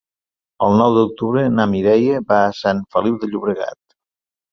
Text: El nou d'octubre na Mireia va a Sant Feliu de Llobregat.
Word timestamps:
El 0.67 0.77
nou 0.77 0.95
d'octubre 0.95 1.43
na 1.57 1.67
Mireia 1.73 2.21
va 2.31 2.39
a 2.45 2.55
Sant 2.61 2.81
Feliu 2.97 3.21
de 3.25 3.31
Llobregat. 3.35 3.79